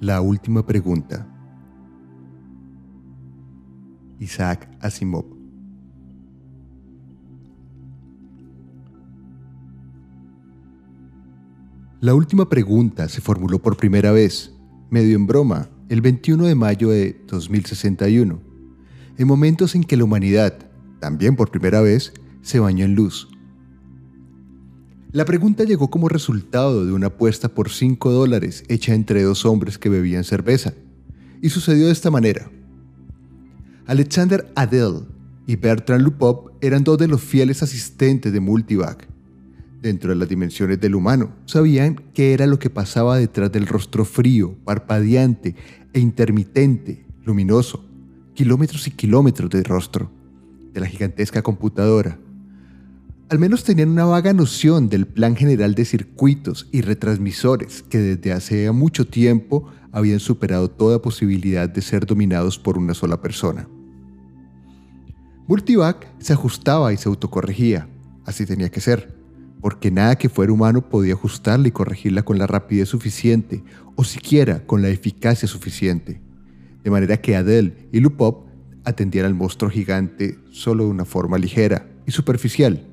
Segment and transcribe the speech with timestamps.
[0.00, 1.26] La última pregunta.
[4.18, 5.26] Isaac Asimov.
[12.00, 14.54] La última pregunta se formuló por primera vez,
[14.88, 18.40] medio en broma, el 21 de mayo de 2061,
[19.18, 23.28] en momentos en que la humanidad, también por primera vez, se bañó en luz.
[25.12, 29.76] La pregunta llegó como resultado de una apuesta por 5 dólares hecha entre dos hombres
[29.76, 30.72] que bebían cerveza,
[31.42, 32.48] y sucedió de esta manera.
[33.86, 35.06] Alexander Adel
[35.48, 39.08] y Bertrand Lupop eran dos de los fieles asistentes de Multivac.
[39.82, 44.04] Dentro de las dimensiones del humano, sabían qué era lo que pasaba detrás del rostro
[44.04, 45.56] frío, parpadeante
[45.92, 47.84] e intermitente, luminoso,
[48.34, 50.08] kilómetros y kilómetros de rostro,
[50.72, 52.16] de la gigantesca computadora.
[53.30, 58.32] Al menos tenían una vaga noción del plan general de circuitos y retransmisores que desde
[58.32, 63.68] hace mucho tiempo habían superado toda posibilidad de ser dominados por una sola persona.
[65.46, 67.88] Multivac se ajustaba y se autocorregía,
[68.26, 69.14] así tenía que ser
[69.60, 73.62] porque nada que fuera humano podía ajustarla y corregirla con la rapidez suficiente
[73.94, 76.20] o siquiera con la eficacia suficiente.
[76.82, 78.48] De manera que Adele y Lupop
[78.82, 82.89] atendían al monstruo gigante solo de una forma ligera y superficial,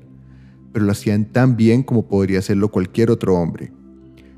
[0.82, 3.72] lo hacían tan bien como podría hacerlo cualquier otro hombre.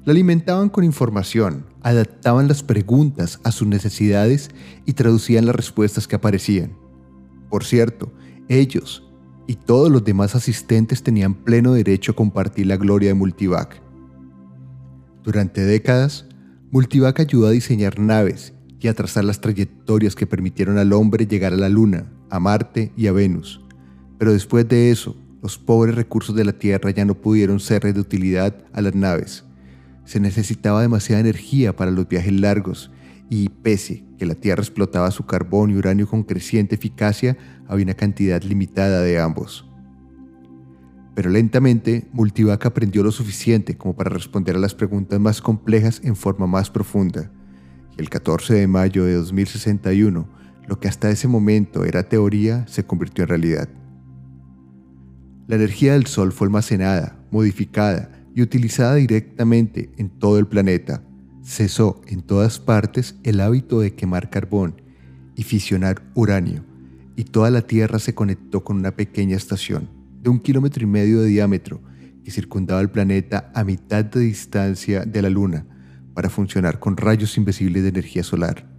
[0.04, 4.50] La alimentaban con información, adaptaban las preguntas a sus necesidades
[4.86, 6.72] y traducían las respuestas que aparecían.
[7.50, 8.12] Por cierto,
[8.48, 9.06] ellos,
[9.46, 13.82] y todos los demás asistentes tenían pleno derecho a compartir la gloria de Multivac.
[15.22, 16.26] Durante décadas,
[16.70, 21.52] Multivac ayudó a diseñar naves y a trazar las trayectorias que permitieron al hombre llegar
[21.52, 23.60] a la Luna, a Marte y a Venus.
[24.18, 28.00] Pero después de eso, los pobres recursos de la Tierra ya no pudieron ser de
[28.00, 29.44] utilidad a las naves.
[30.04, 32.90] Se necesitaba demasiada energía para los viajes largos
[33.30, 37.38] y pese que la Tierra explotaba su carbón y uranio con creciente eficacia,
[37.68, 39.66] había una cantidad limitada de ambos.
[41.14, 46.16] Pero lentamente, Multivac aprendió lo suficiente como para responder a las preguntas más complejas en
[46.16, 47.30] forma más profunda.
[47.96, 50.28] Y el 14 de mayo de 2061,
[50.66, 53.68] lo que hasta ese momento era teoría se convirtió en realidad.
[55.50, 61.02] La energía del Sol fue almacenada, modificada y utilizada directamente en todo el planeta
[61.42, 64.80] cesó en todas partes el hábito de quemar carbón
[65.34, 66.64] y fisionar uranio,
[67.16, 69.88] y toda la Tierra se conectó con una pequeña estación
[70.22, 71.80] de un kilómetro y medio de diámetro
[72.22, 75.66] que circundaba el planeta a mitad de distancia de la Luna
[76.14, 78.70] para funcionar con rayos invisibles de energía solar.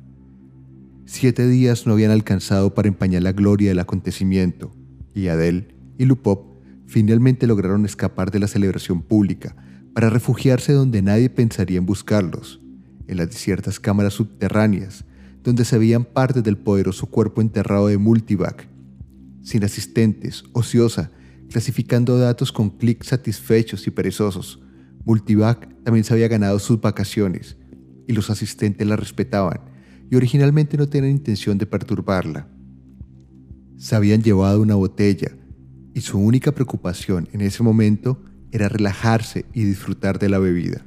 [1.03, 4.71] Siete días no habían alcanzado para empañar la gloria del acontecimiento,
[5.13, 6.50] y Adele y Lupop
[6.91, 9.55] finalmente lograron escapar de la celebración pública
[9.93, 12.59] para refugiarse donde nadie pensaría en buscarlos,
[13.07, 15.05] en las desiertas cámaras subterráneas,
[15.41, 18.67] donde se veían partes del poderoso cuerpo enterrado de Multivac,
[19.41, 21.11] sin asistentes, ociosa,
[21.49, 24.61] clasificando datos con clics satisfechos y perezosos.
[25.05, 27.55] Multivac también se había ganado sus vacaciones,
[28.05, 29.61] y los asistentes la respetaban,
[30.09, 32.49] y originalmente no tenían intención de perturbarla.
[33.77, 35.31] Se habían llevado una botella,
[35.93, 38.21] y su única preocupación en ese momento
[38.51, 40.85] era relajarse y disfrutar de la bebida.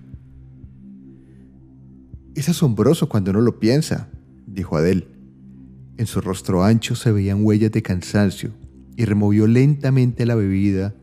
[2.34, 4.08] Es asombroso cuando uno lo piensa,
[4.46, 5.06] dijo Adele.
[5.96, 8.50] En su rostro ancho se veían huellas de cansancio
[8.96, 10.94] y removió lentamente la bebida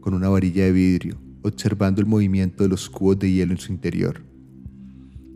[0.00, 3.72] con una varilla de vidrio, observando el movimiento de los cubos de hielo en su
[3.72, 4.22] interior.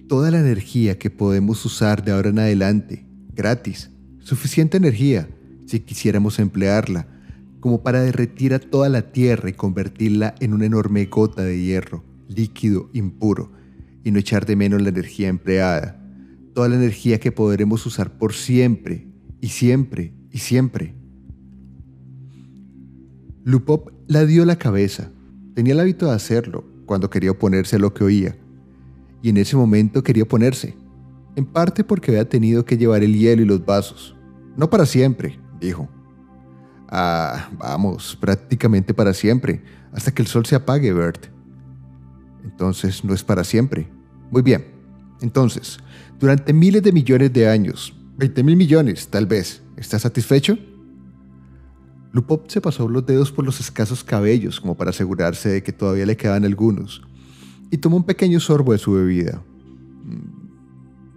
[0.09, 5.29] Toda la energía que podemos usar de ahora en adelante, gratis, suficiente energía,
[5.67, 7.07] si quisiéramos emplearla,
[7.61, 12.03] como para derretir a toda la tierra y convertirla en una enorme gota de hierro,
[12.29, 13.53] líquido, impuro,
[14.03, 16.03] y no echar de menos la energía empleada,
[16.55, 19.07] toda la energía que podremos usar por siempre
[19.41, 20.95] y siempre y siempre.
[23.45, 25.11] Lupop la dio la cabeza.
[25.55, 28.37] Tenía el hábito de hacerlo cuando quería oponerse a lo que oía.
[29.23, 30.75] Y en ese momento quería oponerse,
[31.37, 34.17] en parte porque había tenido que llevar el hielo y los vasos.
[34.57, 35.89] No para siempre, dijo.
[36.91, 41.27] Ah, vamos, prácticamente para siempre, hasta que el sol se apague, Bert.
[42.43, 43.89] Entonces no es para siempre.
[44.31, 44.65] Muy bien.
[45.21, 45.79] Entonces,
[46.19, 50.59] durante miles de millones de años, 20 mil millones tal vez, ¿estás satisfecho?
[52.13, 56.07] Lupop se pasó los dedos por los escasos cabellos como para asegurarse de que todavía
[56.07, 57.03] le quedaban algunos
[57.71, 59.43] y tomó un pequeño sorbo de su bebida.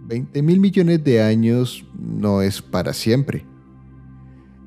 [0.06, 3.44] 20 mil millones de años no es para siempre.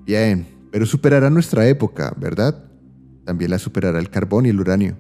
[0.06, 2.63] Bien, pero superará nuestra época, ¿verdad?
[3.25, 4.95] También la superará el carbón y el uranio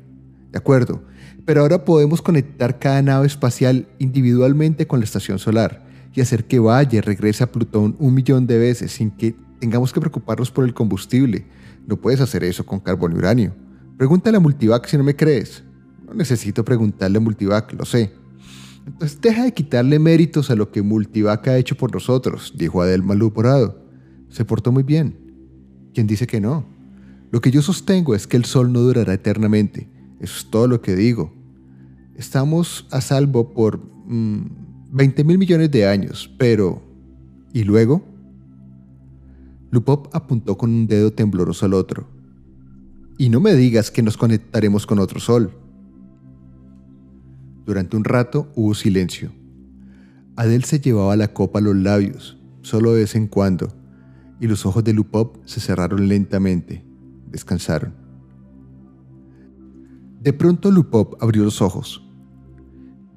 [0.51, 1.01] De acuerdo,
[1.45, 6.59] pero ahora podemos conectar cada nave espacial individualmente con la estación solar y hacer que
[6.59, 10.65] vaya y regrese a Plutón un millón de veces sin que tengamos que preocuparnos por
[10.65, 11.45] el combustible.
[11.85, 13.53] No puedes hacer eso con carbón y uranio.
[13.97, 15.63] Pregúntale a Multivac si no me crees.
[16.07, 18.13] No necesito preguntarle a Multivac, lo sé.
[18.87, 23.03] Entonces deja de quitarle méritos a lo que Multivac ha hecho por nosotros, dijo Adel
[23.03, 23.85] maluporado.
[24.29, 25.26] Se portó muy bien.
[25.97, 26.63] ¿Quién dice que no?
[27.31, 29.89] Lo que yo sostengo es que el sol no durará eternamente.
[30.19, 31.33] Eso es todo lo que digo.
[32.15, 36.83] Estamos a salvo por 20 mm, mil millones de años, pero...
[37.51, 38.05] ¿Y luego?
[39.71, 42.07] Lupop apuntó con un dedo tembloroso al otro.
[43.17, 45.49] Y no me digas que nos conectaremos con otro sol.
[47.65, 49.31] Durante un rato hubo silencio.
[50.35, 53.73] Adel se llevaba la copa a los labios, solo de vez en cuando,
[54.39, 56.83] y los ojos de Lupop se cerraron lentamente.
[57.29, 57.93] Descansaron.
[60.21, 62.03] De pronto Lupop abrió los ojos.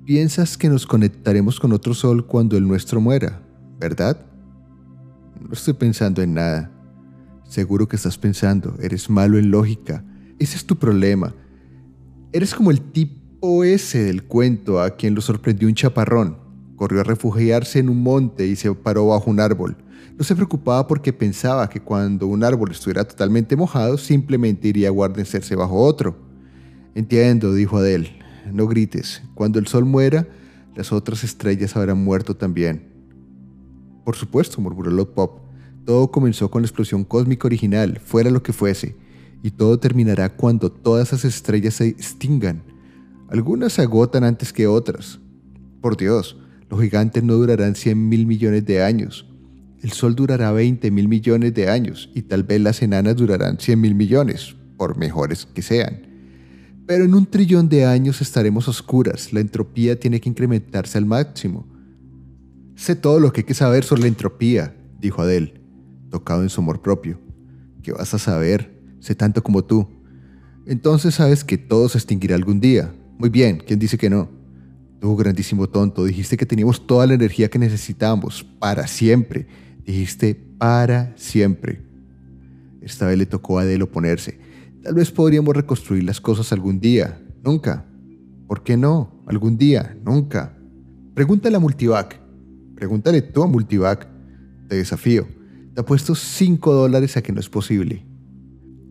[0.05, 3.43] Piensas que nos conectaremos con otro sol cuando el nuestro muera,
[3.79, 4.27] ¿verdad?
[5.41, 6.71] No estoy pensando en nada.
[7.45, 10.05] Seguro que estás pensando, eres malo en lógica.
[10.39, 11.35] Ese es tu problema.
[12.33, 16.37] Eres como el tipo ese del cuento a quien lo sorprendió un chaparrón.
[16.77, 19.77] Corrió a refugiarse en un monte y se paró bajo un árbol.
[20.21, 24.91] No se preocupaba porque pensaba que cuando un árbol estuviera totalmente mojado, simplemente iría a
[24.91, 26.15] guarnecerse bajo otro.
[26.95, 28.19] Entiendo, dijo Adele.
[28.53, 29.23] No grites.
[29.35, 30.29] Cuando el sol muera,
[30.77, 32.93] las otras estrellas habrán muerto también.
[34.05, 35.41] Por supuesto, murmuró Pop.
[35.87, 38.97] Todo comenzó con la explosión cósmica original, fuera lo que fuese,
[39.43, 42.63] y todo terminará cuando todas esas estrellas se extingan.
[43.31, 45.19] Algunas se agotan antes que otras.
[45.81, 46.37] Por Dios,
[46.69, 49.30] los gigantes no durarán 100 mil millones de años.
[49.82, 53.81] El Sol durará 20 mil millones de años y tal vez las enanas durarán 100
[53.81, 56.03] mil millones, por mejores que sean.
[56.87, 61.67] Pero en un trillón de años estaremos oscuras, la entropía tiene que incrementarse al máximo.
[62.75, 65.55] Sé todo lo que hay que saber sobre la entropía, dijo Adele,
[66.11, 67.19] tocado en su amor propio.
[67.83, 68.83] ¿Qué vas a saber?
[69.00, 69.88] Sé tanto como tú.
[70.67, 72.93] Entonces sabes que todo se extinguirá algún día.
[73.17, 74.29] Muy bien, ¿quién dice que no?
[75.00, 79.47] Tú, grandísimo tonto, dijiste que teníamos toda la energía que necesitamos, para siempre
[79.85, 81.82] Dijiste para siempre.
[82.81, 84.38] Esta vez le tocó a Adele oponerse.
[84.82, 87.21] Tal vez podríamos reconstruir las cosas algún día.
[87.43, 87.85] Nunca.
[88.47, 89.23] ¿Por qué no?
[89.27, 89.97] Algún día.
[90.05, 90.56] Nunca.
[91.15, 92.19] Pregúntale a Multivac.
[92.75, 94.06] Pregúntale tú a Multivac.
[94.69, 95.27] Te desafío.
[95.75, 98.06] Te apuesto 5 dólares a que no es posible.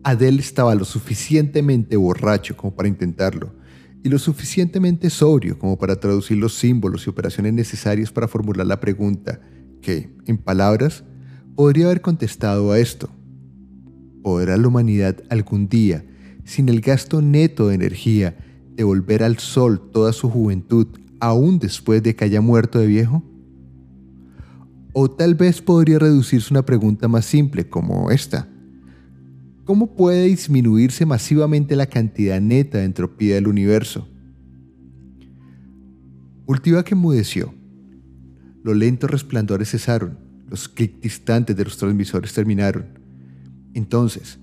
[0.02, 3.52] Adele estaba lo suficientemente borracho como para intentarlo
[4.02, 8.80] y lo suficientemente sobrio como para traducir los símbolos y operaciones necesarios para formular la
[8.80, 9.40] pregunta
[9.80, 11.04] que, en palabras,
[11.54, 13.10] podría haber contestado a esto.
[14.22, 16.04] ¿Podrá la humanidad algún día,
[16.44, 18.36] sin el gasto neto de energía,
[18.76, 20.86] devolver al sol toda su juventud
[21.20, 23.22] aún después de que haya muerto de viejo?
[24.92, 28.48] O tal vez podría reducirse una pregunta más simple como esta.
[29.64, 34.08] ¿Cómo puede disminuirse masivamente la cantidad neta de entropía del universo?
[36.46, 37.54] Ultiva que enmudeció
[38.62, 40.18] los lentos resplandores cesaron,
[40.48, 42.98] los clics distantes de los transmisores terminaron.
[43.72, 44.38] Entonces,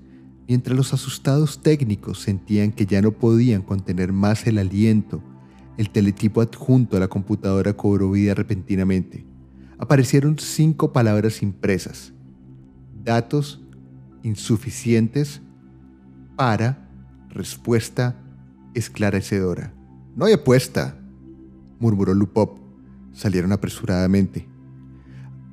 [0.47, 5.21] mientras los asustados técnicos sentían que ya no podían contener más el aliento,
[5.77, 9.25] el teletipo adjunto a la computadora cobró vida repentinamente.
[9.77, 12.13] Aparecieron cinco palabras impresas.
[13.03, 13.61] Datos
[14.23, 15.41] insuficientes
[16.35, 16.89] para
[17.29, 18.19] respuesta
[18.73, 19.73] esclarecedora.
[20.15, 20.99] No hay apuesta,
[21.79, 22.66] murmuró Lupop
[23.17, 24.47] salieron apresuradamente.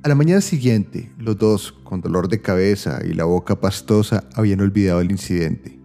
[0.03, 4.61] A la mañana siguiente, los dos, con dolor de cabeza y la boca pastosa, habían
[4.61, 5.79] olvidado el incidente.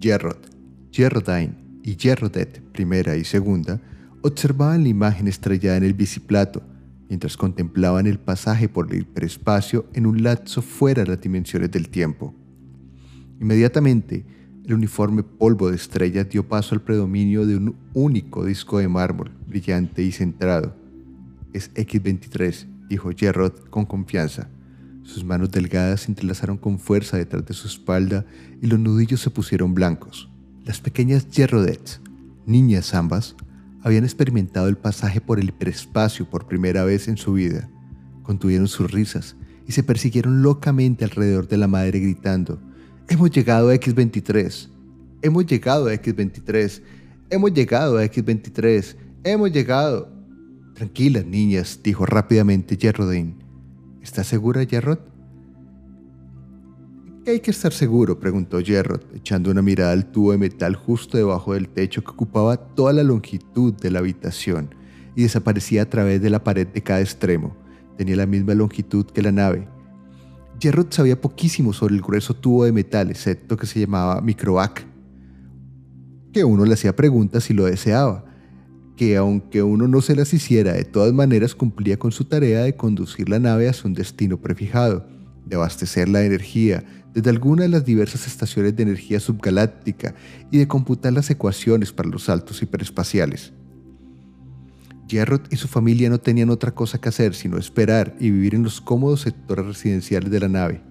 [0.00, 0.38] Gerrod,
[0.90, 3.80] Gerrodine y Gerrodet, primera y segunda,
[4.22, 6.62] observaban la imagen estrellada en el biciplato
[7.10, 11.90] mientras contemplaban el pasaje por el hiperespacio en un lapso fuera de las dimensiones del
[11.90, 12.34] tiempo.
[13.38, 14.24] Inmediatamente,
[14.64, 19.32] el uniforme polvo de estrellas dio paso al predominio de un único disco de mármol,
[19.46, 20.76] brillante y centrado.
[21.52, 24.48] Es X-23, dijo Gerrod con confianza.
[25.02, 28.24] Sus manos delgadas se entrelazaron con fuerza detrás de su espalda
[28.60, 30.30] y los nudillos se pusieron blancos.
[30.64, 32.00] Las pequeñas Gerrodets,
[32.46, 33.34] niñas ambas,
[33.82, 37.68] habían experimentado el pasaje por el hiperespacio por primera vez en su vida.
[38.22, 39.34] Contuvieron sus risas
[39.66, 42.60] y se persiguieron locamente alrededor de la madre gritando
[43.08, 44.68] Hemos llegado a X23.
[45.22, 46.82] Hemos llegado a X23.
[47.30, 48.96] Hemos llegado a X23.
[49.24, 50.08] Hemos llegado.
[50.74, 53.36] Tranquilas, niñas, dijo rápidamente Gerrodine.
[54.02, 54.98] ¿Estás segura, Gerrod?
[57.24, 58.18] ¿Qué hay que estar seguro?
[58.18, 62.56] preguntó Gerrod, echando una mirada al tubo de metal justo debajo del techo que ocupaba
[62.56, 64.74] toda la longitud de la habitación
[65.14, 67.54] y desaparecía a través de la pared de cada extremo.
[67.96, 69.68] Tenía la misma longitud que la nave.
[70.62, 74.86] Gerrod sabía poquísimo sobre el grueso tubo de metal, excepto que se llamaba microvac,
[76.32, 78.24] que uno le hacía preguntas si lo deseaba,
[78.96, 82.76] que aunque uno no se las hiciera, de todas maneras cumplía con su tarea de
[82.76, 85.04] conducir la nave hacia un destino prefijado,
[85.44, 90.14] de abastecerla de energía desde alguna de las diversas estaciones de energía subgaláctica
[90.52, 93.52] y de computar las ecuaciones para los saltos hiperespaciales.
[95.08, 98.62] Gerrod y su familia no tenían otra cosa que hacer sino esperar y vivir en
[98.62, 100.82] los cómodos sectores residenciales de la nave.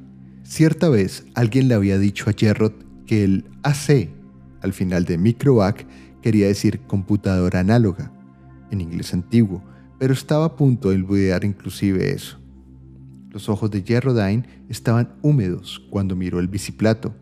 [0.43, 2.73] Cierta vez alguien le había dicho a Gerrod
[3.05, 4.09] que el AC
[4.61, 5.85] al final de Microvac
[6.21, 8.11] quería decir computadora análoga,
[8.69, 9.63] en inglés antiguo,
[9.99, 12.37] pero estaba a punto de olvidar inclusive eso.
[13.29, 17.15] Los ojos de Gerrodine estaban húmedos cuando miró el biciplato.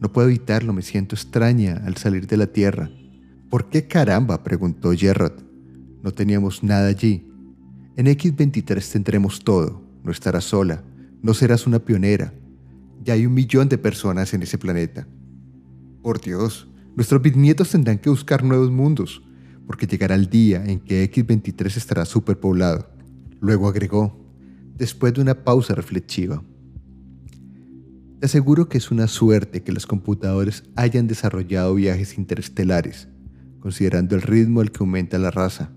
[0.00, 2.90] No puedo evitarlo, me siento extraña al salir de la Tierra.
[3.48, 4.42] ¿Por qué caramba?
[4.42, 5.45] preguntó Gerrod.
[6.06, 7.26] No teníamos nada allí.
[7.96, 9.82] En X23 tendremos todo.
[10.04, 10.84] No estarás sola.
[11.20, 12.32] No serás una pionera.
[13.02, 15.08] Ya hay un millón de personas en ese planeta.
[16.04, 19.20] Por Dios, nuestros bisnietos tendrán que buscar nuevos mundos,
[19.66, 22.88] porque llegará el día en que X23 estará superpoblado.
[23.40, 24.16] Luego agregó,
[24.76, 26.40] después de una pausa reflexiva.
[28.20, 33.08] Te aseguro que es una suerte que los computadores hayan desarrollado viajes interestelares,
[33.58, 35.72] considerando el ritmo al que aumenta la raza.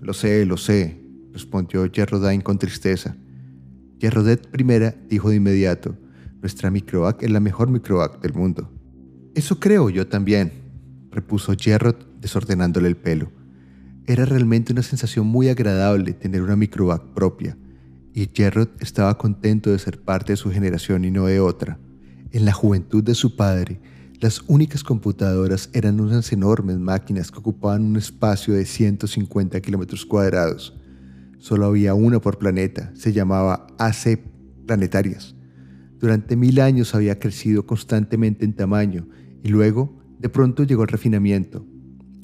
[0.00, 1.00] Lo sé, lo sé,
[1.32, 3.16] respondió Gerrodine con tristeza.
[3.98, 4.64] Gerrodet I
[5.08, 5.96] dijo de inmediato,
[6.40, 8.70] nuestra microac es la mejor microac del mundo.
[9.34, 10.52] Eso creo yo también,
[11.10, 13.30] repuso Gerrod desordenándole el pelo.
[14.06, 17.56] Era realmente una sensación muy agradable tener una microac propia,
[18.14, 21.78] y Gerrod estaba contento de ser parte de su generación y no de otra.
[22.30, 23.80] En la juventud de su padre,
[24.20, 30.74] las únicas computadoras eran unas enormes máquinas que ocupaban un espacio de 150 kilómetros cuadrados.
[31.38, 34.18] Solo había una por planeta, se llamaba AC
[34.66, 35.34] planetarias.
[35.98, 39.06] Durante mil años había crecido constantemente en tamaño
[39.42, 41.66] y luego, de pronto llegó el refinamiento.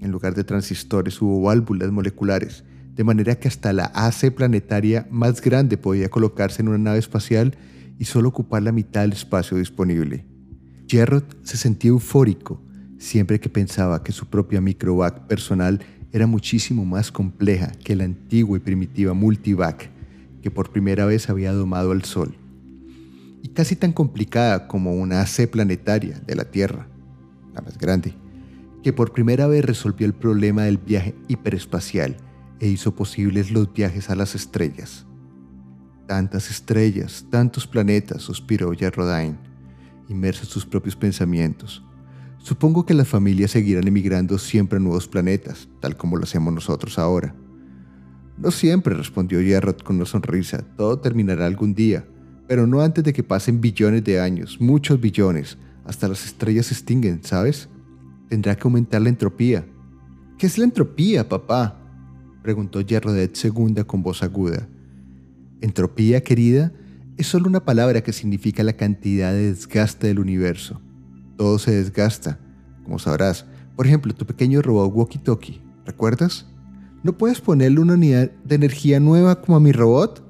[0.01, 5.43] En lugar de transistores hubo válvulas moleculares, de manera que hasta la AC planetaria más
[5.43, 7.55] grande podía colocarse en una nave espacial
[7.99, 10.32] y solo ocupar la mitad del espacio disponible.
[10.93, 12.61] Gerrod se sentía eufórico
[12.99, 15.81] siempre que pensaba que su propia microvac personal
[16.13, 19.89] era muchísimo más compleja que la antigua y primitiva multivac
[20.43, 22.35] que por primera vez había domado al Sol,
[23.43, 26.87] y casi tan complicada como una AC planetaria de la Tierra,
[27.55, 28.15] la más grande,
[28.83, 32.19] que por primera vez resolvió el problema del viaje hiperespacial
[32.61, 35.07] e hizo posibles los viajes a las estrellas.
[36.07, 39.52] Tantas estrellas, tantos planetas, suspiró Gerrodine
[40.09, 41.83] inmerso en sus propios pensamientos.
[42.39, 46.99] Supongo que las familias seguirán emigrando siempre a nuevos planetas, tal como lo hacemos nosotros
[46.99, 47.35] ahora.
[48.37, 50.65] No siempre, respondió Gerrod con una sonrisa.
[50.77, 52.05] Todo terminará algún día,
[52.49, 56.75] pero no antes de que pasen billones de años, muchos billones, hasta las estrellas se
[56.75, 57.69] extinguen, ¿sabes?
[58.29, 59.65] Tendrá que aumentar la entropía.
[60.39, 61.79] ¿Qué es la entropía, papá?
[62.43, 64.67] preguntó Gerrodet segunda con voz aguda.
[65.61, 66.73] Entropía, querida,
[67.17, 70.81] es solo una palabra que significa la cantidad de desgaste del universo.
[71.37, 72.39] Todo se desgasta,
[72.85, 73.47] como sabrás.
[73.77, 76.47] Por ejemplo, tu pequeño robot walkie-talkie, ¿recuerdas?
[77.03, 80.23] ¿No puedes ponerle una unidad de energía nueva como a mi robot?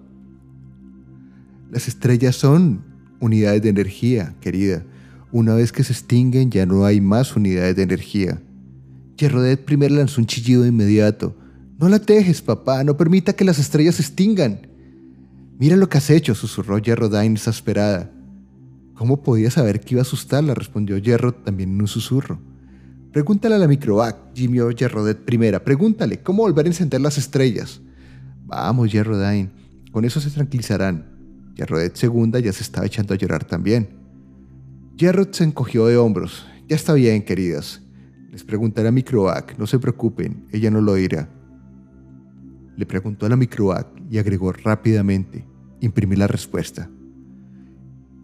[1.70, 2.84] Las estrellas son
[3.20, 4.84] unidades de energía, querida.
[5.30, 8.42] Una vez que se extinguen ya no hay más unidades de energía.
[9.16, 11.36] Gerrodet primero lanzó un chillido inmediato.
[11.78, 14.71] No la tejes, papá, no permita que las estrellas se extingan.
[15.62, 18.10] Mira lo que has hecho, susurró Gerrodine exasperada.
[18.94, 20.56] ¿Cómo podía saber que iba a asustarla?
[20.56, 22.40] respondió Gerrod también en un susurro.
[23.12, 25.62] Pregúntale a la microvac, gimió Gerrodet primera.
[25.62, 27.80] Pregúntale, ¿cómo volver a encender las estrellas?
[28.44, 29.52] Vamos, Gerrodine,
[29.92, 31.06] con eso se tranquilizarán.
[31.54, 33.88] Gerrodet segunda ya se estaba echando a llorar también.
[34.98, 36.44] Gerrod se encogió de hombros.
[36.68, 37.80] Ya está bien, queridas.
[38.32, 41.28] Les preguntaré a Microvac, no se preocupen, ella no lo dirá.
[42.76, 45.44] Le preguntó a la microvac y agregó rápidamente,
[45.82, 46.88] imprimí la respuesta.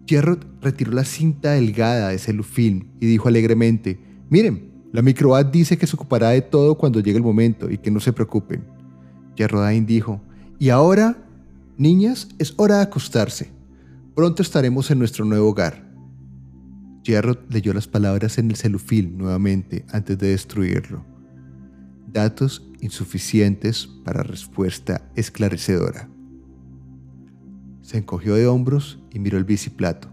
[0.07, 4.01] Gerrod retiró la cinta delgada de celufilm y dijo alegremente,
[4.31, 7.91] miren, la microad dice que se ocupará de todo cuando llegue el momento y que
[7.91, 8.65] no se preocupen.
[9.37, 10.23] Gerrodain dijo,
[10.59, 11.29] y ahora,
[11.77, 13.51] niñas, es hora de acostarse.
[14.15, 15.87] Pronto estaremos en nuestro nuevo hogar.
[17.05, 21.05] Gerrod leyó las palabras en el celufilm nuevamente antes de destruirlo.
[22.11, 26.09] Datos insuficientes para respuesta esclarecedora.
[27.89, 30.09] Se encogió de hombros y miró el biciplato.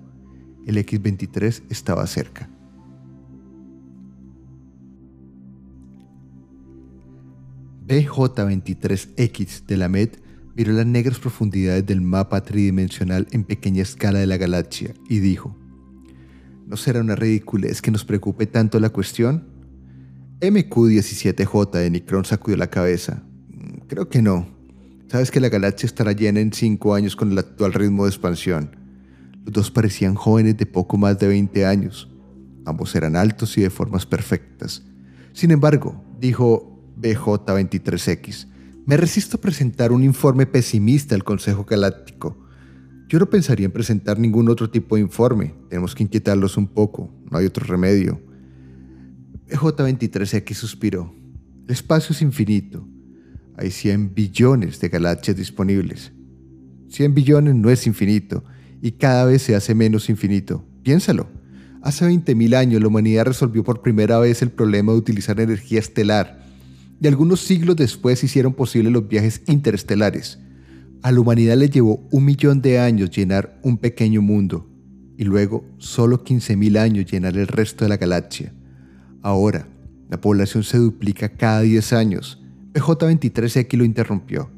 [0.65, 2.50] El X-23 estaba cerca.
[7.86, 10.12] BJ-23X de la MED
[10.55, 15.58] miró las negras profundidades del mapa tridimensional en pequeña escala de la galaxia y dijo,
[16.65, 19.50] ¿no será una ridiculez que nos preocupe tanto la cuestión?
[20.39, 23.22] MQ-17J de Nicron sacudió la cabeza.
[23.50, 24.55] Mm, creo que no.
[25.08, 28.76] Sabes que la galaxia estará llena en cinco años con el actual ritmo de expansión.
[29.46, 32.10] Los dos parecían jóvenes de poco más de 20 años.
[32.66, 34.84] Ambos eran altos y de formas perfectas.
[35.34, 38.48] Sin embargo, dijo BJ23X.
[38.88, 42.38] Me resisto a presentar un informe pesimista al Consejo Galáctico.
[43.08, 45.54] Yo no pensaría en presentar ningún otro tipo de informe.
[45.70, 47.14] Tenemos que inquietarlos un poco.
[47.30, 48.20] No hay otro remedio.
[49.50, 51.14] BJ23X suspiró.
[51.66, 52.88] El espacio es infinito.
[53.58, 56.12] Hay 100 billones de galaxias disponibles.
[56.90, 58.44] 100 billones no es infinito
[58.82, 60.64] y cada vez se hace menos infinito.
[60.84, 61.28] Piénsalo.
[61.82, 66.44] Hace 20.000 años la humanidad resolvió por primera vez el problema de utilizar energía estelar
[67.00, 70.40] y algunos siglos después hicieron posible los viajes interestelares.
[71.02, 74.68] A la humanidad le llevó un millón de años llenar un pequeño mundo
[75.18, 78.54] y luego solo 15.000 años llenar el resto de la galaxia.
[79.22, 79.68] Ahora,
[80.10, 82.42] la población se duplica cada 10 años.
[82.75, 84.50] PJ23X lo interrumpió.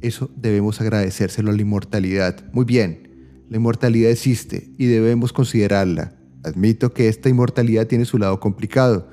[0.00, 2.44] Eso debemos agradecérselo a la inmortalidad.
[2.52, 6.16] Muy bien, la inmortalidad existe y debemos considerarla.
[6.42, 9.08] Admito que esta inmortalidad tiene su lado complicado,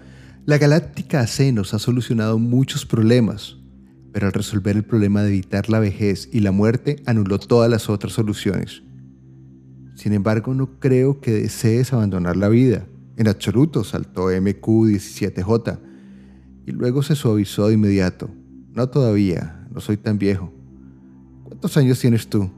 [0.45, 3.57] la Galáctica AC nos ha solucionado muchos problemas,
[4.11, 7.89] pero al resolver el problema de evitar la vejez y la muerte anuló todas las
[7.89, 8.81] otras soluciones.
[9.95, 12.87] Sin embargo, no creo que desees abandonar la vida.
[13.17, 15.79] En absoluto, saltó MQ17J
[16.65, 18.29] y luego se suavizó de inmediato.
[18.73, 20.51] No todavía, no soy tan viejo.
[21.43, 22.49] ¿Cuántos años tienes tú?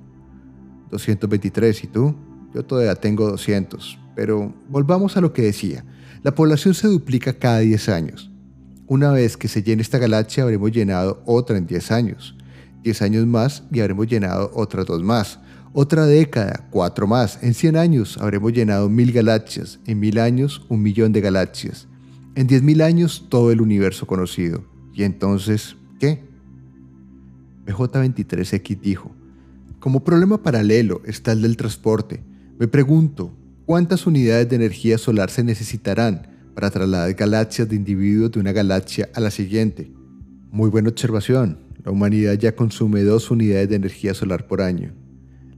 [0.91, 2.15] 223, ¿y tú?
[2.53, 5.83] Yo todavía tengo 200, pero volvamos a lo que decía.
[6.23, 8.31] La población se duplica cada 10 años.
[8.87, 12.35] Una vez que se llene esta galaxia habremos llenado otra en 10 años.
[12.83, 15.39] 10 años más y habremos llenado otras dos más.
[15.73, 17.43] Otra década, cuatro más.
[17.43, 19.79] En 100 años habremos llenado mil galaxias.
[19.85, 21.87] En mil años, un millón de galaxias.
[22.37, 24.63] En 10.000 años, todo el universo conocido.
[24.93, 26.23] ¿Y entonces qué?
[27.65, 29.11] BJ23X dijo,
[29.79, 32.23] como problema paralelo está el del transporte.
[32.57, 33.33] Me pregunto,
[33.67, 39.09] ¿Cuántas unidades de energía solar se necesitarán para trasladar galaxias de individuos de una galaxia
[39.13, 39.91] a la siguiente?
[40.51, 41.59] Muy buena observación.
[41.83, 44.93] La humanidad ya consume dos unidades de energía solar por año.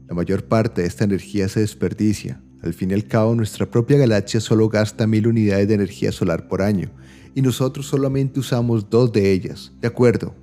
[0.07, 2.41] La mayor parte de esta energía se desperdicia.
[2.62, 6.48] Al fin y al cabo, nuestra propia galaxia solo gasta mil unidades de energía solar
[6.48, 6.89] por año
[7.36, 9.72] y nosotros solamente usamos dos de ellas.
[9.82, 10.36] De acuerdo.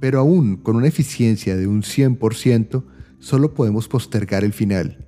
[0.00, 2.84] Pero aún con una eficiencia de un 100%,
[3.18, 5.06] solo podemos postergar el final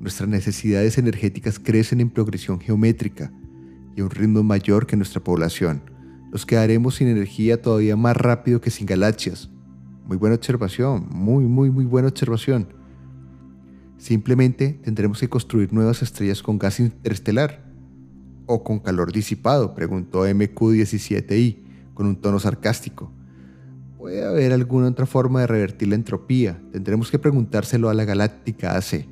[0.00, 3.30] Nuestras necesidades energéticas crecen en progresión geométrica
[3.94, 5.82] y a un ritmo mayor que nuestra población.
[6.32, 9.50] Nos quedaremos sin energía todavía más rápido que sin galaxias.
[10.06, 12.79] Muy buena observación, muy, muy, muy buena observación.
[14.00, 17.62] Simplemente tendremos que construir nuevas estrellas con gas interestelar.
[18.46, 19.74] ¿O con calor disipado?
[19.74, 21.58] preguntó MQ17i
[21.92, 23.12] con un tono sarcástico.
[23.98, 26.58] ¿Puede haber alguna otra forma de revertir la entropía?
[26.72, 29.06] Tendremos que preguntárselo a la Galáctica AC.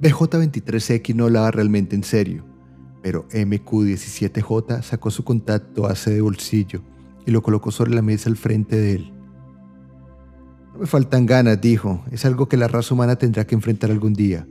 [0.00, 2.44] BJ23X no hablaba realmente en serio,
[3.00, 6.82] pero MQ17J sacó su contacto hace de bolsillo
[7.24, 9.17] y lo colocó sobre la mesa al frente de él.
[10.78, 12.04] Me faltan ganas, dijo.
[12.12, 14.46] Es algo que la raza humana tendrá que enfrentar algún día.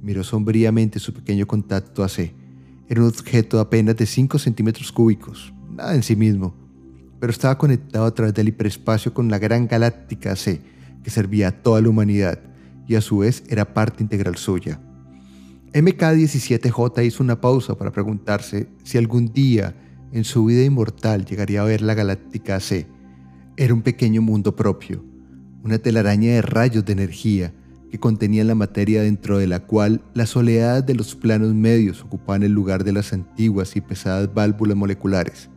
[0.00, 2.32] Miró sombríamente su pequeño contacto AC.
[2.88, 6.54] Era un objeto apenas de 5 centímetros cúbicos, nada en sí mismo,
[7.20, 10.58] pero estaba conectado a través del hiperespacio con la gran galáctica AC
[11.02, 12.38] que servía a toda la humanidad
[12.88, 14.80] y a su vez era parte integral suya.
[15.74, 19.74] MK17J hizo una pausa para preguntarse si algún día
[20.12, 22.86] en su vida inmortal llegaría a ver la Galáctica C.
[23.56, 25.11] Era un pequeño mundo propio,
[25.64, 27.52] una telaraña de rayos de energía
[27.90, 32.42] que contenía la materia dentro de la cual las oleadas de los planos medios ocupaban
[32.42, 35.50] el lugar de las antiguas y pesadas válvulas moleculares.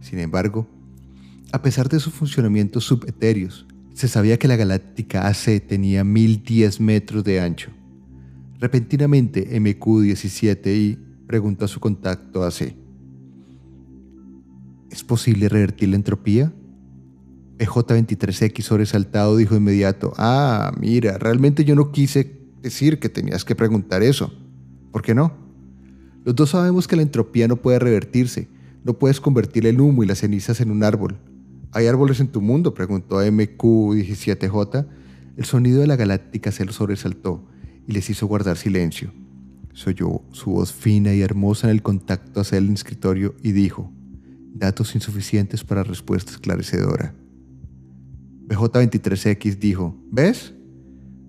[0.00, 0.68] Sin embargo,
[1.52, 7.22] a pesar de sus funcionamientos subetéreos, se sabía que la galáctica AC tenía 1010 metros
[7.22, 7.70] de ancho.
[8.58, 12.74] Repentinamente, MQ-17I preguntó a su contacto AC.
[14.90, 16.52] ¿Es posible revertir la entropía?
[17.60, 24.02] PJ23X sobresaltado dijo inmediato, ah, mira, realmente yo no quise decir que tenías que preguntar
[24.02, 24.32] eso.
[24.90, 25.32] ¿Por qué no?
[26.24, 28.48] Los dos sabemos que la entropía no puede revertirse,
[28.84, 31.18] no puedes convertir el humo y las cenizas en un árbol,
[31.72, 32.74] ¿Hay árboles en tu mundo?
[32.74, 34.86] preguntó MQ17J.
[35.36, 37.46] El sonido de la galáctica se lo sobresaltó
[37.86, 39.12] y les hizo guardar silencio.
[39.72, 43.92] Se oyó su voz fina y hermosa en el contacto hacia el escritorio y dijo,
[44.52, 47.14] datos insuficientes para respuesta esclarecedora.
[48.50, 50.52] BJ23X dijo, ¿ves?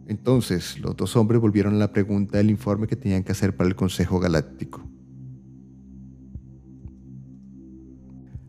[0.08, 3.70] Entonces, los dos hombres volvieron a la pregunta del informe que tenían que hacer para
[3.70, 4.84] el Consejo Galáctico.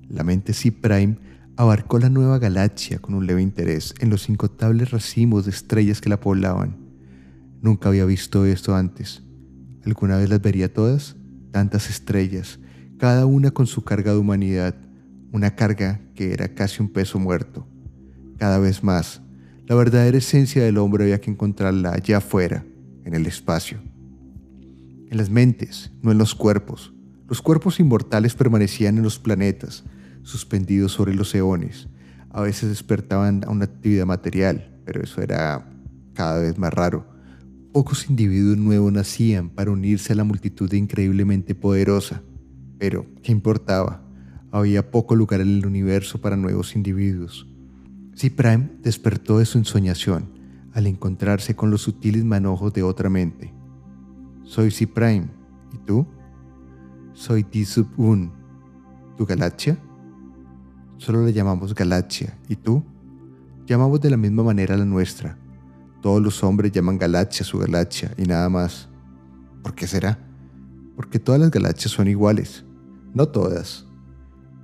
[0.09, 1.19] La mente C-Prime
[1.57, 6.09] abarcó la nueva galaxia con un leve interés en los incontables racimos de estrellas que
[6.09, 6.79] la poblaban.
[7.61, 9.23] Nunca había visto esto antes.
[9.85, 11.17] ¿Alguna vez las vería todas?
[11.51, 12.59] Tantas estrellas,
[12.99, 14.75] cada una con su carga de humanidad,
[15.31, 17.67] una carga que era casi un peso muerto.
[18.43, 19.23] Cada vez más,
[19.69, 22.65] la verdadera esencia del hombre había que encontrarla allá afuera,
[23.05, 23.79] en el espacio.
[25.09, 26.93] En las mentes, no en los cuerpos.
[27.29, 29.85] Los cuerpos inmortales permanecían en los planetas,
[30.25, 31.87] suspendidos sobre los eones.
[32.31, 35.65] A veces despertaban a una actividad material, pero eso era
[36.13, 37.07] cada vez más raro.
[37.71, 42.23] Pocos individuos nuevos nacían para unirse a la multitud increíblemente poderosa.
[42.81, 44.03] Pero, ¿qué importaba?
[44.51, 47.47] Había poco lugar en el universo para nuevos individuos.
[48.15, 50.31] C-Prime despertó de su ensoñación
[50.75, 53.53] al encontrarse con los sutiles manojos de otra mente.
[54.45, 55.29] Soy C-Prime.
[55.73, 56.07] ¿Y tú?
[57.15, 58.31] Soy D-Sub-1.
[59.17, 59.79] ¿Tu galaxia?
[60.99, 62.39] Solo le llamamos galaxia.
[62.49, 62.85] ¿Y tú?
[63.67, 65.39] Llamamos de la misma manera la nuestra.
[66.01, 68.89] Todos los hombres llaman galaxia su galaxia y nada más.
[69.63, 70.19] ¿Por qué será?
[70.97, 72.65] Porque todas las galaxias son iguales.
[73.15, 73.87] No todas.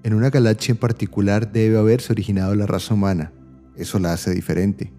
[0.02, 3.32] En una galaxia en particular debe haberse originado la raza humana.
[3.78, 4.92] Eso la hace diferente.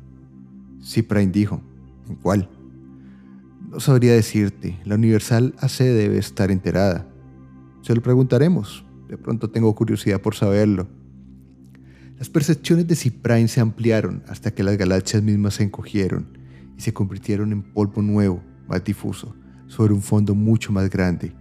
[0.81, 1.61] Cyprine dijo,
[2.07, 2.49] ¿en cuál?
[3.69, 7.05] No sabría decirte, la Universal AC debe estar enterada.
[7.81, 10.87] Se lo preguntaremos, de pronto tengo curiosidad por saberlo.
[12.17, 16.37] Las percepciones de Cyprine se ampliaron hasta que las galaxias mismas se encogieron
[16.77, 19.35] y se convirtieron en polvo nuevo, más difuso,
[19.67, 21.33] sobre un fondo mucho más grande,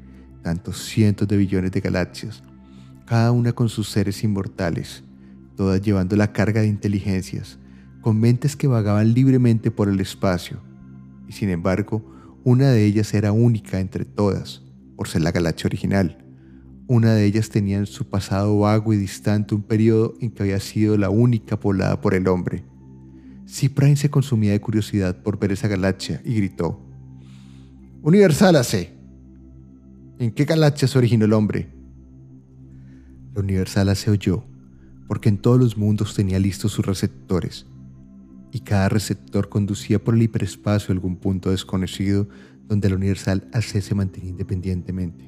[0.43, 2.43] tantos cientos de billones de galaxias,
[3.07, 5.03] cada una con sus seres inmortales,
[5.59, 7.59] todas llevando la carga de inteligencias,
[8.01, 10.61] con mentes que vagaban libremente por el espacio,
[11.27, 12.01] y sin embargo,
[12.45, 14.63] una de ellas era única entre todas,
[14.97, 16.25] por ser la galaxia original.
[16.87, 20.61] Una de ellas tenía en su pasado vago y distante un periodo en que había
[20.61, 22.63] sido la única poblada por el hombre.
[23.49, 26.81] Cyprine se consumía de curiosidad por ver esa galaxia y gritó:
[28.03, 28.91] Universal AC.
[30.21, 31.69] ¿En qué galaxia se originó el hombre?
[33.35, 34.45] La Universal AC oyó
[35.09, 37.67] porque en todos los mundos tenía listos sus receptores,
[38.53, 42.29] y cada receptor conducía por el hiperespacio a algún punto desconocido
[42.67, 45.25] donde la universal AC se mantenía independientemente.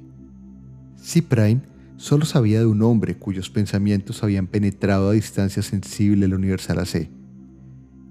[0.96, 1.62] C-Prime
[1.96, 7.08] solo sabía de un hombre cuyos pensamientos habían penetrado a distancia sensible la universal AC,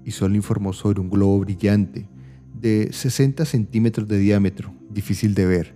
[0.04, 2.08] y solo informó sobre un globo brillante
[2.60, 5.74] de 60 centímetros de diámetro, difícil de ver.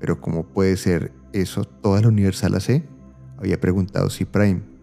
[0.00, 2.84] Pero ¿cómo puede ser eso toda la universal AC?
[3.36, 4.77] Había preguntado C-Prime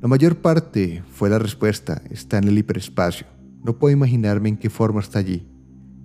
[0.00, 3.26] la mayor parte, fue la respuesta, está en el hiperespacio.
[3.62, 5.46] No puedo imaginarme en qué forma está allí.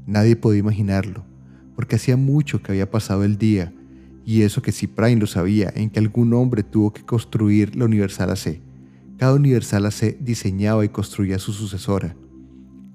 [0.05, 1.23] Nadie podía imaginarlo,
[1.77, 3.73] porque hacía mucho que había pasado el día,
[4.25, 7.85] y eso que si Prime lo sabía, en que algún hombre tuvo que construir la
[7.85, 8.59] Universal AC.
[9.17, 12.17] Cada Universal AC diseñaba y construía su sucesora.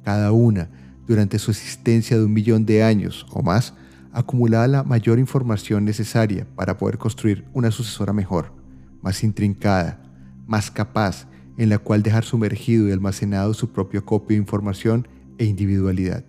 [0.04, 0.68] Cada una,
[1.06, 3.72] durante su existencia de un millón de años o más,
[4.12, 8.52] acumulaba la mayor información necesaria para poder construir una sucesora mejor,
[9.00, 10.10] más intrincada,
[10.50, 15.06] más capaz en la cual dejar sumergido y almacenado su propio copio de información
[15.38, 16.24] e individualidad.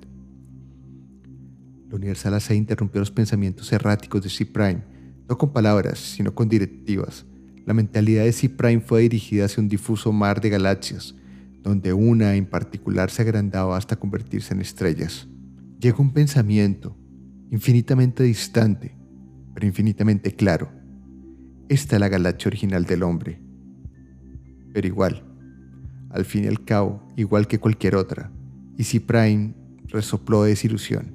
[1.89, 4.83] La Universal AC interrumpió los pensamientos erráticos de C-Prime,
[5.27, 7.25] no con palabras, sino con directivas.
[7.65, 11.15] La mentalidad de C-Prime fue dirigida hacia un difuso mar de galaxias,
[11.63, 15.27] donde una en particular se agrandaba hasta convertirse en estrellas.
[15.79, 16.95] Llegó un pensamiento,
[17.49, 18.95] infinitamente distante,
[19.55, 20.71] pero infinitamente claro.
[21.69, 23.50] Esta es la galaxia original del hombre
[24.73, 25.23] pero igual.
[26.09, 28.31] Al fin y al cabo, igual que cualquier otra.
[28.77, 29.53] Y si Prime
[29.87, 31.05] resopló de desilusión.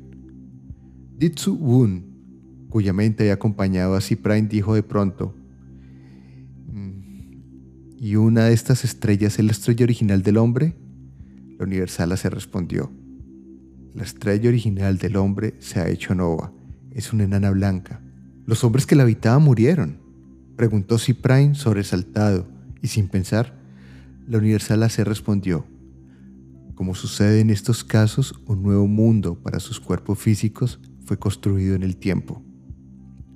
[1.18, 2.04] Ditsu Woon,
[2.68, 5.34] cuya mente había acompañado a Prime, dijo de pronto,
[6.72, 10.76] mm, ¿y una de estas estrellas es la estrella original del hombre?
[11.58, 12.90] La Universala se respondió,
[13.94, 16.52] la estrella original del hombre se ha hecho nova,
[16.90, 18.02] es una enana blanca.
[18.44, 19.98] ¿Los hombres que la habitaban murieron?
[20.56, 22.55] Preguntó Prime sobresaltado
[22.86, 23.52] y sin pensar,
[24.28, 25.66] la Universal AC respondió,
[26.76, 31.82] como sucede en estos casos, un nuevo mundo para sus cuerpos físicos fue construido en
[31.82, 32.44] el tiempo.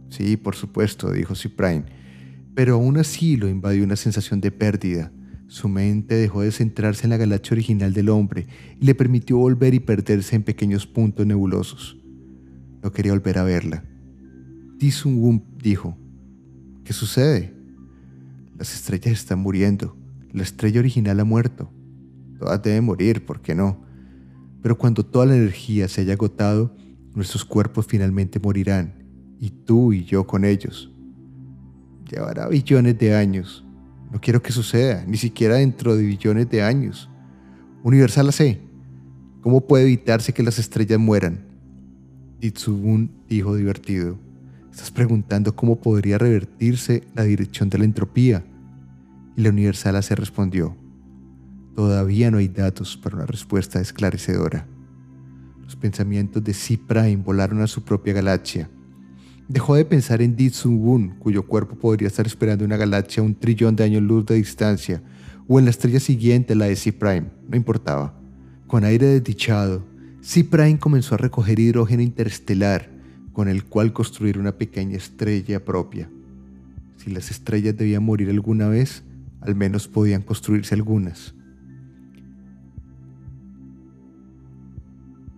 [0.08, 1.84] Sí, por supuesto, dijo Cyprine,
[2.54, 5.10] pero aún así lo invadió una sensación de pérdida.
[5.48, 8.46] Su mente dejó de centrarse en la galaxia original del hombre
[8.80, 11.98] y le permitió volver y perderse en pequeños puntos nebulosos.
[12.84, 13.82] No quería volver a verla.
[14.76, 15.98] Di Sun dijo,
[16.84, 17.60] ¿qué sucede?
[18.61, 19.96] Las estrellas están muriendo.
[20.35, 21.73] La estrella original ha muerto.
[22.38, 23.81] Todas deben morir, ¿por qué no?
[24.61, 26.77] Pero cuando toda la energía se haya agotado,
[27.14, 28.92] nuestros cuerpos finalmente morirán,
[29.40, 30.92] y tú y yo con ellos.
[32.12, 33.64] Llevará billones de años.
[34.12, 37.09] No quiero que suceda, ni siquiera dentro de billones de años.
[37.83, 38.59] Universal AC,
[39.40, 41.46] ¿cómo puede evitarse que las estrellas mueran?
[42.42, 44.18] Itsubun dijo divertido.
[44.70, 48.44] Estás preguntando cómo podría revertirse la dirección de la entropía.
[49.37, 50.77] Y la Universal AC respondió.
[51.75, 54.66] Todavía no hay datos para una respuesta esclarecedora.
[55.62, 56.79] Los pensamientos de C.
[56.79, 58.69] Prime volaron a su propia galaxia
[59.51, 63.75] Dejó de pensar en Ditsun cuyo cuerpo podría estar esperando una galaxia a un trillón
[63.75, 65.03] de años luz de distancia,
[65.49, 68.16] o en la estrella siguiente, la de C-Prime, no importaba.
[68.69, 69.85] Con aire desdichado,
[70.21, 72.90] C-Prime comenzó a recoger hidrógeno interestelar,
[73.33, 76.09] con el cual construir una pequeña estrella propia.
[76.99, 79.03] Si las estrellas debían morir alguna vez,
[79.40, 81.35] al menos podían construirse algunas.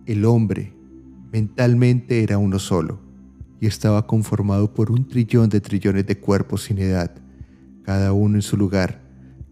[0.05, 0.73] El hombre
[1.31, 2.99] mentalmente era uno solo
[3.61, 7.11] y estaba conformado por un trillón de trillones de cuerpos sin edad,
[7.83, 9.01] cada uno en su lugar,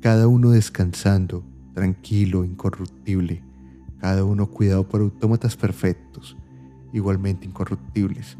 [0.02, 3.42] cada uno descansando, tranquilo, incorruptible,
[4.00, 6.36] cada uno cuidado por autómatas perfectos,
[6.92, 8.38] igualmente incorruptibles,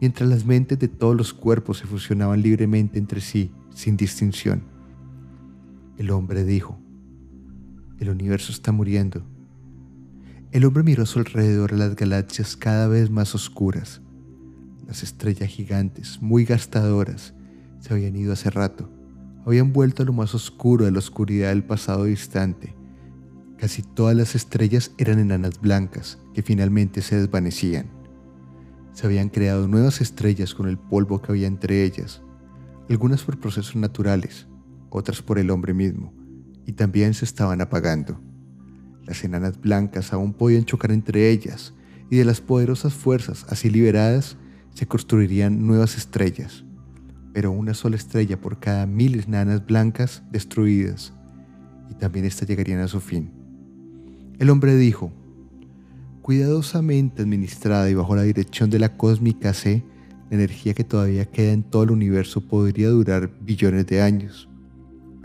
[0.00, 4.75] mientras las mentes de todos los cuerpos se fusionaban libremente entre sí, sin distinción.
[5.98, 6.78] El hombre dijo,
[7.98, 9.22] el universo está muriendo.
[10.52, 14.02] El hombre miró a su alrededor a las galaxias cada vez más oscuras,
[14.86, 17.34] las estrellas gigantes, muy gastadoras,
[17.80, 18.90] se habían ido hace rato.
[19.46, 22.74] Habían vuelto a lo más oscuro de la oscuridad del pasado distante.
[23.56, 27.86] Casi todas las estrellas eran enanas blancas que finalmente se desvanecían.
[28.92, 32.22] Se habían creado nuevas estrellas con el polvo que había entre ellas,
[32.90, 34.46] algunas por procesos naturales,
[34.90, 36.12] otras por el hombre mismo,
[36.66, 38.20] y también se estaban apagando.
[39.04, 41.74] Las enanas blancas aún podían chocar entre ellas,
[42.10, 44.36] y de las poderosas fuerzas así liberadas
[44.74, 46.64] se construirían nuevas estrellas,
[47.32, 51.12] pero una sola estrella por cada mil nanas blancas destruidas,
[51.90, 53.30] y también éstas llegarían a su fin.
[54.38, 55.12] El hombre dijo,
[56.22, 59.84] cuidadosamente administrada y bajo la dirección de la cósmica C,
[60.28, 64.48] la energía que todavía queda en todo el universo podría durar billones de años,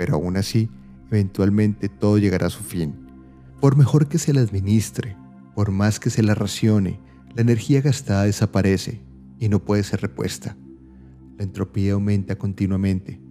[0.02, 0.68] pero aún así,
[1.12, 2.96] eventualmente todo llegará a su fin.
[3.60, 5.16] Por mejor que se la administre,
[5.54, 7.00] por más que se la racione,
[7.36, 9.00] la energía gastada desaparece
[9.38, 10.58] y no puede ser repuesta.
[11.38, 13.22] La entropía aumenta continuamente.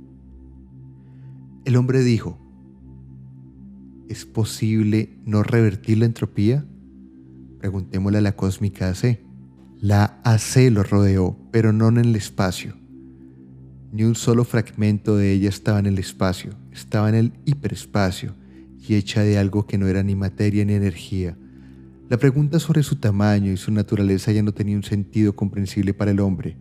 [1.64, 2.38] El hombre dijo,
[4.08, 6.64] ¿es posible no revertir la entropía?
[7.58, 9.18] Preguntémosle a la cósmica AC.
[9.80, 12.76] La AC lo rodeó, pero no en el espacio.
[13.92, 18.34] Ni un solo fragmento de ella estaba en el espacio, estaba en el hiperespacio
[18.78, 21.36] y hecha de algo que no era ni materia ni energía,
[22.10, 26.10] la pregunta sobre su tamaño y su naturaleza ya no tenía un sentido comprensible para
[26.10, 26.56] el hombre.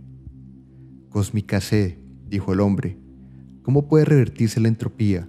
[1.09, 2.99] Cósmica C, dijo el hombre,
[3.63, 5.27] ¿cómo puede revertirse la entropía?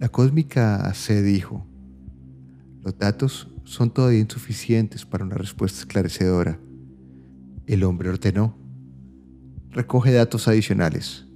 [0.00, 1.64] La cósmica C dijo,
[2.82, 6.58] los datos son todavía insuficientes para una respuesta esclarecedora.
[7.66, 8.58] El hombre ordenó,
[9.70, 11.26] recoge datos adicionales.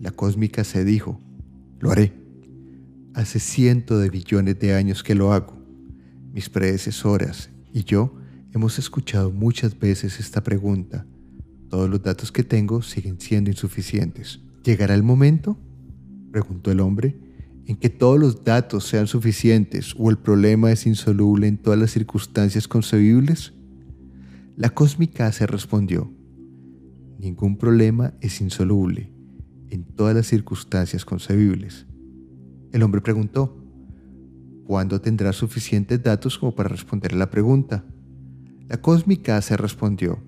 [0.00, 1.20] La cósmica C dijo,
[1.80, 2.12] lo haré.
[3.14, 5.58] Hace cientos de billones de años que lo hago.
[6.32, 8.14] Mis predecesoras y yo
[8.54, 11.06] hemos escuchado muchas veces esta pregunta.
[11.68, 14.40] Todos los datos que tengo siguen siendo insuficientes.
[14.64, 15.58] ¿Llegará el momento?
[16.30, 17.16] preguntó el hombre,
[17.66, 21.90] en que todos los datos sean suficientes o el problema es insoluble en todas las
[21.90, 23.52] circunstancias concebibles?
[24.56, 26.10] La cósmica se respondió,
[27.22, 29.12] ningún problema es insoluble
[29.70, 31.86] en todas las circunstancias concebibles.
[32.72, 33.58] El hombre preguntó,
[34.66, 37.84] ¿Cuándo tendrá suficientes datos como para responder a la pregunta?
[38.68, 40.18] La cósmica se respondió,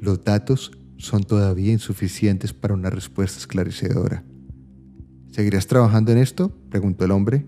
[0.00, 4.24] los datos son todavía insuficientes para una respuesta esclarecedora.
[5.30, 6.56] ¿Seguirás trabajando en esto?
[6.70, 7.44] preguntó el hombre.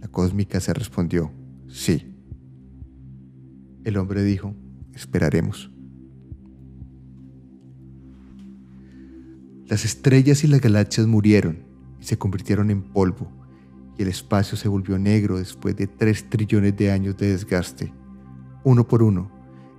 [0.00, 1.32] La cósmica se respondió,
[1.68, 2.14] sí.
[3.84, 4.54] El hombre dijo,
[4.92, 5.73] esperaremos.
[9.66, 11.64] Las estrellas y las galaxias murieron
[11.98, 13.32] y se convirtieron en polvo
[13.96, 17.90] y el espacio se volvió negro después de tres trillones de años de desgaste.
[18.62, 19.30] Uno por uno,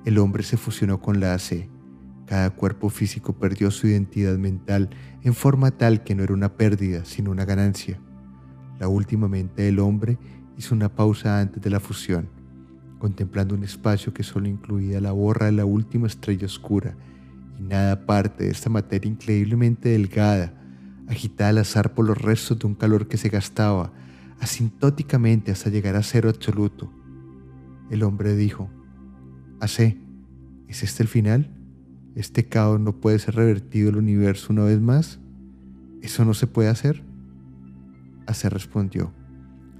[0.03, 1.69] el hombre se fusionó con la AC.
[2.25, 4.89] Cada cuerpo físico perdió su identidad mental
[5.21, 7.99] en forma tal que no era una pérdida, sino una ganancia.
[8.79, 10.17] La última mente del hombre
[10.57, 12.27] hizo una pausa antes de la fusión.
[12.97, 16.95] contemplando un espacio que solo incluía la borra de la última estrella oscura
[17.59, 20.53] y nada parte de esta materia increíblemente delgada,
[21.07, 23.93] agitada al azar por los restos de un calor que se gastaba
[24.39, 26.91] asintóticamente hasta llegar a cero absoluto.
[27.89, 28.69] El hombre dijo,
[29.59, 29.97] Hace,
[30.67, 31.51] ¿es este el final?
[32.15, 35.19] ¿Este caos no puede ser revertido el universo una vez más?
[36.01, 37.03] ¿Eso no se puede hacer?
[38.27, 39.13] Hace respondió,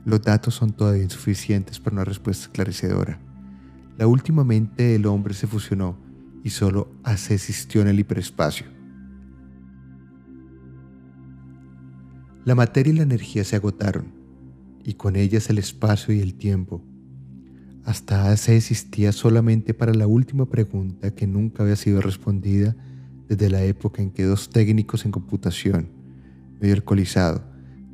[0.06, 3.20] los datos son todavía insuficientes para una respuesta esclarecedora.
[3.98, 5.98] La última mente del hombre se fusionó
[6.46, 8.68] y solo Hace existió en el hiperespacio.
[12.46, 14.14] La materia y la energía se agotaron,
[14.84, 16.84] y con ellas el espacio y el tiempo.
[17.84, 22.76] Hasta hace existía solamente para la última pregunta que nunca había sido respondida
[23.28, 25.90] desde la época en que dos técnicos en computación,
[26.62, 27.44] medio alcoholizado,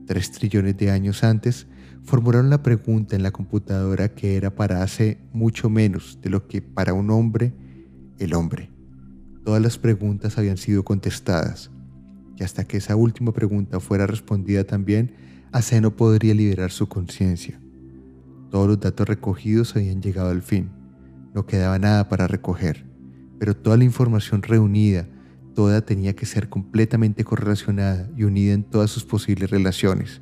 [0.05, 1.67] tres trillones de años antes,
[2.03, 6.61] formularon la pregunta en la computadora que era para hace mucho menos de lo que
[6.61, 7.53] para un hombre,
[8.23, 8.69] el hombre.
[9.43, 11.71] Todas las preguntas habían sido contestadas,
[12.37, 15.15] y hasta que esa última pregunta fuera respondida también,
[15.51, 17.59] Ace no podría liberar su conciencia.
[18.49, 20.69] Todos los datos recogidos habían llegado al fin.
[21.33, 22.85] No quedaba nada para recoger,
[23.39, 25.07] pero toda la información reunida,
[25.55, 30.21] toda tenía que ser completamente correlacionada y unida en todas sus posibles relaciones.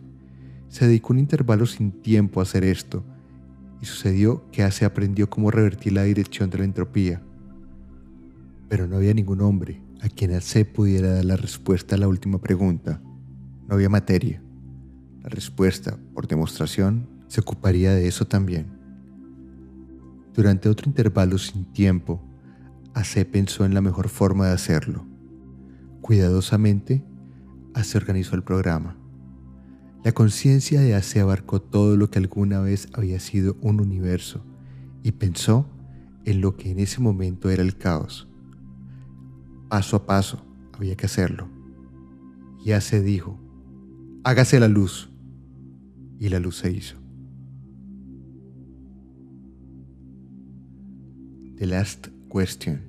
[0.70, 3.04] Se dedicó un intervalo sin tiempo a hacer esto,
[3.82, 7.22] y sucedió que Ace aprendió cómo revertir la dirección de la entropía.
[8.70, 12.40] Pero no había ningún hombre a quien Ace pudiera dar la respuesta a la última
[12.40, 13.02] pregunta.
[13.68, 14.42] No había materia.
[15.22, 18.68] La respuesta, por demostración, se ocuparía de eso también.
[20.34, 22.24] Durante otro intervalo sin tiempo,
[22.94, 25.06] Ace pensó en la mejor forma de hacerlo.
[26.02, 27.04] Cuidadosamente,
[27.74, 28.96] Ace organizó el programa.
[30.04, 34.46] La conciencia de Ace abarcó todo lo que alguna vez había sido un universo
[35.04, 35.68] y pensó
[36.24, 38.29] en lo que en ese momento era el caos.
[39.70, 41.48] Paso a paso había que hacerlo.
[42.66, 43.40] Y Ace dijo,
[44.24, 45.10] hágase la luz.
[46.20, 46.98] Y la luz se hizo.
[51.56, 52.82] The Last Question,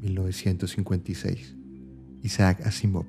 [0.00, 1.56] 1956.
[2.22, 3.06] Isaac Asimov.